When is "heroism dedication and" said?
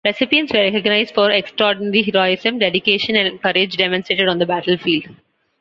2.01-3.39